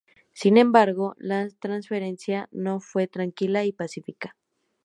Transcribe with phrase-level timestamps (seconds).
[0.33, 4.35] Sin embargo, la transferencia no fue tranquila y pacífica.